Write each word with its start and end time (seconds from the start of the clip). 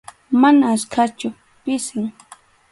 Mana 0.43 0.65
achkachu, 0.77 1.27
pisim. 1.63 2.05